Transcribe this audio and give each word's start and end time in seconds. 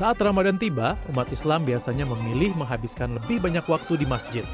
Saat 0.00 0.16
Ramadan 0.24 0.56
tiba, 0.56 0.96
umat 1.12 1.28
Islam 1.28 1.68
biasanya 1.68 2.08
memilih 2.08 2.56
menghabiskan 2.56 3.20
lebih 3.20 3.36
banyak 3.36 3.60
waktu 3.68 4.00
di 4.00 4.08
masjid. 4.08 4.48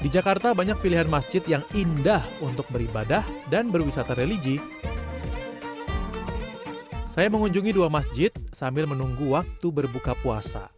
Di 0.00 0.08
Jakarta 0.08 0.56
banyak 0.56 0.80
pilihan 0.80 1.04
masjid 1.12 1.44
yang 1.44 1.60
indah 1.76 2.24
untuk 2.40 2.64
beribadah 2.72 3.20
dan 3.52 3.68
berwisata 3.68 4.16
religi. 4.16 4.56
Saya 7.04 7.28
mengunjungi 7.28 7.68
dua 7.76 7.92
masjid 7.92 8.32
sambil 8.48 8.88
menunggu 8.88 9.36
waktu 9.36 9.68
berbuka 9.68 10.16
puasa. 10.24 10.72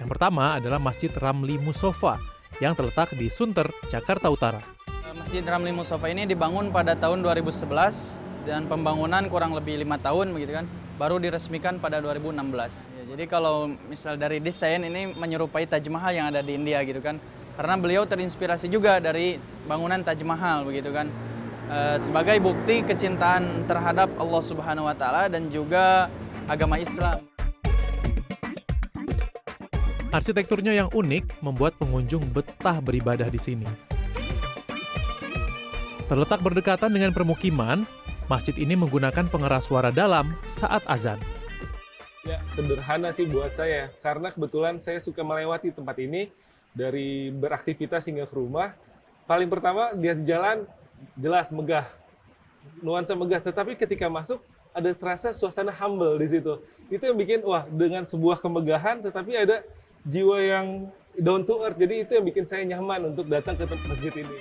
Yang 0.00 0.08
pertama 0.16 0.56
adalah 0.56 0.80
Masjid 0.80 1.12
Ramli 1.12 1.60
Musofa 1.60 2.16
yang 2.64 2.72
terletak 2.72 3.12
di 3.12 3.28
Sunter, 3.28 3.68
Jakarta 3.92 4.32
Utara. 4.32 4.64
Masjid 5.20 5.44
Ramli 5.44 5.68
Musofa 5.68 6.08
ini 6.08 6.24
dibangun 6.24 6.72
pada 6.72 6.96
tahun 6.96 7.20
2011 7.20 7.68
dan 8.48 8.64
pembangunan 8.72 9.28
kurang 9.28 9.52
lebih 9.52 9.84
lima 9.84 10.00
tahun 10.00 10.32
begitu 10.32 10.64
kan 10.64 10.66
baru 10.96 11.20
diresmikan 11.20 11.76
pada 11.76 12.00
2016. 12.00 12.91
Ya, 13.02 13.18
jadi 13.18 13.26
kalau 13.26 13.74
misal 13.90 14.14
dari 14.14 14.38
desain 14.38 14.78
ini 14.78 15.10
menyerupai 15.10 15.66
Taj 15.66 15.82
Mahal 15.90 16.22
yang 16.22 16.30
ada 16.30 16.38
di 16.38 16.54
India 16.54 16.78
gitu 16.86 17.02
kan. 17.02 17.18
Karena 17.58 17.74
beliau 17.74 18.06
terinspirasi 18.06 18.70
juga 18.70 19.02
dari 19.02 19.42
bangunan 19.66 19.98
Taj 20.06 20.22
Mahal 20.22 20.62
begitu 20.62 20.94
kan. 20.94 21.10
E, 21.66 21.98
sebagai 21.98 22.38
bukti 22.38 22.86
kecintaan 22.86 23.66
terhadap 23.66 24.06
Allah 24.22 24.42
Subhanahu 24.46 24.86
wa 24.86 24.94
taala 24.94 25.26
dan 25.26 25.50
juga 25.50 26.06
agama 26.46 26.78
Islam. 26.78 27.26
Arsitekturnya 30.14 30.70
yang 30.70 30.86
unik 30.94 31.42
membuat 31.42 31.74
pengunjung 31.82 32.22
betah 32.30 32.78
beribadah 32.78 33.26
di 33.26 33.40
sini. 33.42 33.66
Terletak 36.06 36.38
berdekatan 36.38 36.94
dengan 36.94 37.10
permukiman, 37.10 37.82
Masjid 38.30 38.54
ini 38.62 38.78
menggunakan 38.78 39.26
pengeras 39.26 39.66
suara 39.66 39.90
dalam 39.90 40.38
saat 40.46 40.86
azan. 40.86 41.18
Sederhana 42.52 43.08
sih 43.16 43.24
buat 43.24 43.56
saya. 43.56 43.88
Karena 44.04 44.28
kebetulan 44.28 44.76
saya 44.76 45.00
suka 45.00 45.24
melewati 45.24 45.72
tempat 45.72 45.96
ini 45.96 46.28
dari 46.76 47.32
beraktivitas 47.32 48.04
hingga 48.04 48.28
ke 48.28 48.34
rumah. 48.36 48.76
Paling 49.24 49.48
pertama, 49.48 49.96
lihat 49.96 50.20
jalan 50.20 50.68
jelas 51.16 51.48
megah. 51.48 51.88
Nuansa 52.84 53.16
megah, 53.16 53.40
tetapi 53.40 53.72
ketika 53.80 54.12
masuk 54.12 54.44
ada 54.76 54.92
terasa 54.92 55.32
suasana 55.32 55.72
humble 55.72 56.20
di 56.20 56.28
situ. 56.28 56.60
Itu 56.92 57.08
yang 57.08 57.16
bikin 57.16 57.40
wah 57.40 57.64
dengan 57.64 58.04
sebuah 58.04 58.36
kemegahan 58.36 59.00
tetapi 59.00 59.32
ada 59.32 59.64
jiwa 60.04 60.36
yang 60.36 60.66
down 61.16 61.48
to 61.48 61.56
earth. 61.64 61.80
Jadi 61.80 62.04
itu 62.04 62.12
yang 62.20 62.24
bikin 62.28 62.44
saya 62.44 62.68
nyaman 62.68 63.16
untuk 63.16 63.32
datang 63.32 63.56
ke 63.56 63.64
masjid 63.88 64.12
ini 64.12 64.36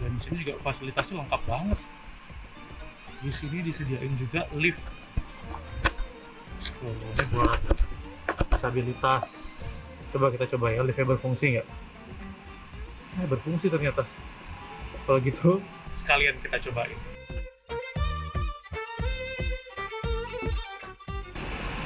dan 0.00 0.16
di 0.16 0.20
sini 0.20 0.36
juga 0.42 0.54
fasilitasnya 0.64 1.22
lengkap 1.22 1.42
banget 1.46 1.78
di 3.20 3.30
sini 3.32 3.60
disediain 3.60 4.12
juga 4.16 4.48
lift. 4.56 4.88
Oh, 6.80 6.92
ini 6.92 7.24
buat 7.32 7.60
stabilitas 8.56 9.24
coba 10.10 10.32
kita 10.34 10.44
coba 10.56 10.72
ya 10.72 10.80
liftnya 10.84 11.06
berfungsi 11.16 11.44
nggak? 11.56 11.68
Eh, 13.20 13.26
berfungsi 13.28 13.68
ternyata. 13.68 14.04
Kalau 15.04 15.18
gitu 15.20 15.60
sekalian 15.92 16.36
kita 16.40 16.56
cobain. 16.70 16.96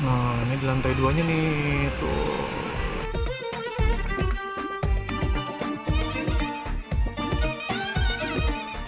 nah 0.05 0.37
ini 0.45 0.61
di 0.61 0.67
lantai 0.69 0.93
duanya 1.01 1.25
nih 1.25 1.89
tuh 1.97 2.84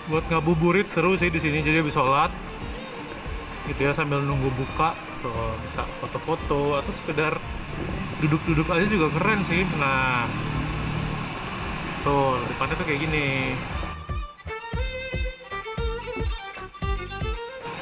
buat 0.07 0.25
ngabuburit 0.31 0.87
seru 0.95 1.19
sih 1.19 1.31
di 1.31 1.43
sini. 1.43 1.63
Jadi 1.63 1.83
bisa 1.83 1.99
sholat 1.99 2.31
gitu 3.67 3.83
ya 3.83 3.91
sambil 3.91 4.23
nunggu 4.23 4.47
buka 4.55 4.95
tuh 5.19 5.59
bisa 5.67 5.83
foto-foto 5.99 6.79
atau 6.79 6.93
sekedar 7.03 7.35
duduk-duduk 8.23 8.71
aja 8.71 8.87
juga 8.87 9.11
keren 9.19 9.43
sih. 9.51 9.67
Nah 9.83 10.31
tuh 12.07 12.39
depannya 12.47 12.75
tuh 12.79 12.87
kayak 12.87 13.01
gini. 13.03 13.59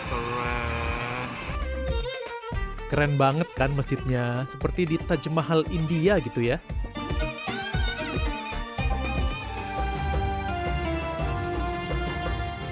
Keren. 0.08 1.26
Keren 2.88 3.12
banget 3.20 3.48
kan 3.52 3.70
masjidnya 3.76 4.48
seperti 4.48 4.88
di 4.88 4.96
Taj 4.96 5.28
Mahal 5.28 5.68
India 5.68 6.16
gitu 6.24 6.40
ya 6.40 6.56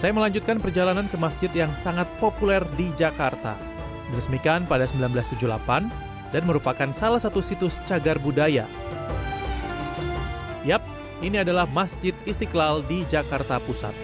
Saya 0.03 0.19
melanjutkan 0.19 0.59
perjalanan 0.59 1.07
ke 1.07 1.15
masjid 1.15 1.47
yang 1.55 1.71
sangat 1.79 2.11
populer 2.19 2.59
di 2.75 2.91
Jakarta. 2.99 3.55
Diresmikan 4.11 4.67
pada 4.67 4.83
1978 4.83 5.47
dan 6.35 6.43
merupakan 6.43 6.91
salah 6.91 7.23
satu 7.23 7.39
situs 7.39 7.87
cagar 7.87 8.19
budaya. 8.19 8.67
Yap, 10.67 10.83
ini 11.23 11.39
adalah 11.47 11.71
Masjid 11.71 12.11
Istiqlal 12.27 12.83
di 12.91 13.07
Jakarta 13.07 13.63
Pusat. 13.63 13.95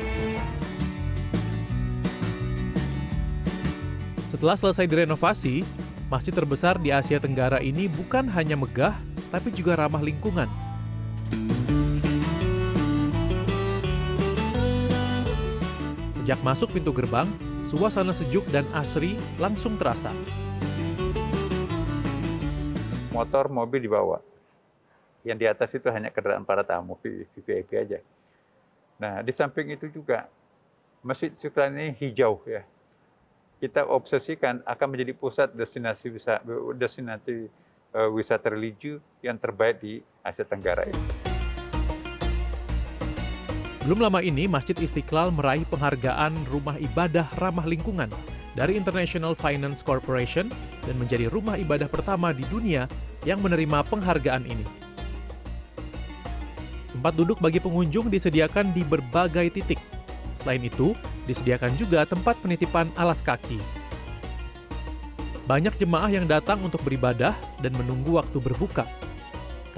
Setelah 4.31 4.55
selesai 4.55 4.87
direnovasi, 4.87 5.67
masjid 6.07 6.31
terbesar 6.31 6.79
di 6.79 6.95
Asia 6.95 7.19
Tenggara 7.19 7.59
ini 7.59 7.91
bukan 7.91 8.31
hanya 8.39 8.55
megah, 8.55 8.95
tapi 9.35 9.51
juga 9.51 9.75
ramah 9.75 10.07
lingkungan. 10.07 10.47
Sejak 16.29 16.45
masuk 16.45 16.77
pintu 16.77 16.93
gerbang, 16.93 17.25
suasana 17.65 18.13
sejuk 18.13 18.45
dan 18.53 18.69
asri 18.77 19.17
langsung 19.41 19.81
terasa. 19.81 20.13
Motor, 23.09 23.49
mobil 23.49 23.89
dibawa. 23.89 24.21
Yang 25.25 25.39
di 25.41 25.47
atas 25.49 25.73
itu 25.73 25.89
hanya 25.89 26.13
kendaraan 26.13 26.45
para 26.45 26.61
tamu, 26.61 27.01
VIP 27.01 27.73
aja. 27.81 28.05
Nah, 29.01 29.25
di 29.25 29.33
samping 29.33 29.73
itu 29.73 29.89
juga, 29.89 30.29
Masjid 31.01 31.33
Istiqlal 31.33 31.73
ini 31.73 31.97
hijau 31.97 32.45
ya. 32.45 32.61
Kita 33.57 33.89
obsesikan 33.89 34.61
akan 34.69 34.87
menjadi 34.93 35.17
pusat 35.17 35.49
destinasi 35.57 36.13
wisata, 36.13 36.45
destinasi 36.77 37.49
uh, 37.97 38.13
wisata 38.13 38.53
religi 38.53 39.01
yang 39.25 39.41
terbaik 39.41 39.81
di 39.81 40.05
Asia 40.21 40.45
Tenggara 40.45 40.85
ini. 40.85 41.28
Belum 43.89 44.05
lama 44.05 44.21
ini, 44.21 44.45
Masjid 44.45 44.77
Istiqlal 44.77 45.33
meraih 45.33 45.65
penghargaan 45.65 46.37
Rumah 46.53 46.77
Ibadah 46.77 47.25
Ramah 47.41 47.65
Lingkungan 47.65 48.13
dari 48.53 48.77
International 48.77 49.33
Finance 49.33 49.81
Corporation 49.81 50.53
dan 50.85 51.01
menjadi 51.01 51.33
rumah 51.33 51.57
ibadah 51.57 51.89
pertama 51.89 52.37
di 52.37 52.45
dunia 52.53 52.85
yang 53.25 53.41
menerima 53.41 53.81
penghargaan 53.89 54.45
ini. 54.45 54.61
Tempat 56.93 57.17
duduk 57.17 57.41
bagi 57.41 57.65
pengunjung 57.65 58.13
disediakan 58.13 58.77
di 58.77 58.85
berbagai 58.85 59.57
titik. 59.57 59.81
Selain 60.37 60.61
itu, 60.61 60.93
disediakan 61.25 61.73
juga 61.81 62.05
tempat 62.05 62.37
penitipan 62.45 62.93
alas 62.93 63.25
kaki. 63.25 63.57
Banyak 65.49 65.81
jemaah 65.81 66.13
yang 66.13 66.29
datang 66.29 66.61
untuk 66.61 66.85
beribadah 66.85 67.33
dan 67.65 67.73
menunggu 67.73 68.21
waktu 68.21 68.37
berbuka 68.37 68.85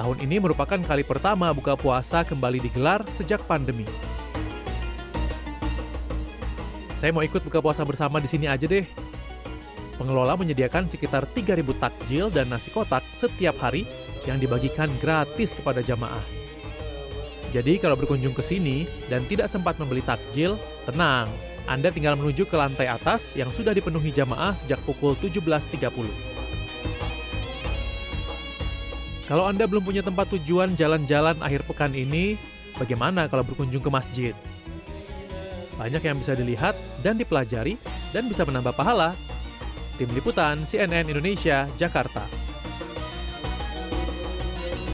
Tahun 0.01 0.17
ini 0.25 0.41
merupakan 0.41 0.81
kali 0.81 1.05
pertama 1.05 1.53
buka 1.53 1.77
puasa 1.77 2.25
kembali 2.25 2.57
digelar 2.65 3.05
sejak 3.13 3.45
pandemi. 3.45 3.85
Saya 6.97 7.13
mau 7.13 7.21
ikut 7.21 7.45
buka 7.45 7.61
puasa 7.61 7.85
bersama 7.85 8.17
di 8.17 8.25
sini 8.25 8.49
aja 8.49 8.65
deh. 8.65 8.89
Pengelola 10.01 10.41
menyediakan 10.41 10.89
sekitar 10.89 11.29
3.000 11.29 11.77
takjil 11.77 12.33
dan 12.33 12.49
nasi 12.49 12.73
kotak 12.73 13.05
setiap 13.13 13.61
hari 13.61 13.85
yang 14.25 14.41
dibagikan 14.41 14.89
gratis 15.05 15.53
kepada 15.53 15.85
jamaah. 15.85 16.25
Jadi 17.53 17.77
kalau 17.77 17.93
berkunjung 17.93 18.33
ke 18.33 18.41
sini 18.41 18.89
dan 19.13 19.29
tidak 19.29 19.53
sempat 19.53 19.77
membeli 19.77 20.01
takjil, 20.01 20.57
tenang, 20.89 21.29
Anda 21.69 21.93
tinggal 21.93 22.17
menuju 22.17 22.49
ke 22.49 22.57
lantai 22.57 22.89
atas 22.89 23.37
yang 23.37 23.53
sudah 23.53 23.77
dipenuhi 23.77 24.09
jamaah 24.09 24.57
sejak 24.57 24.81
pukul 24.89 25.13
17.30. 25.21 26.40
Kalau 29.31 29.47
Anda 29.47 29.63
belum 29.71 29.87
punya 29.87 30.03
tempat 30.03 30.27
tujuan 30.35 30.75
jalan-jalan 30.75 31.39
akhir 31.39 31.63
pekan 31.63 31.95
ini, 31.95 32.35
bagaimana 32.75 33.31
kalau 33.31 33.47
berkunjung 33.47 33.79
ke 33.79 33.87
masjid? 33.87 34.35
Banyak 35.79 36.03
yang 36.03 36.19
bisa 36.19 36.35
dilihat 36.35 36.75
dan 36.99 37.15
dipelajari 37.15 37.79
dan 38.11 38.27
bisa 38.27 38.43
menambah 38.43 38.75
pahala. 38.75 39.15
Tim 40.03 40.11
Liputan 40.11 40.67
CNN 40.67 41.07
Indonesia, 41.07 41.71
Jakarta. 41.79 42.40